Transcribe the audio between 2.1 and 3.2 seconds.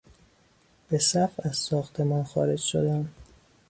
خارج شدن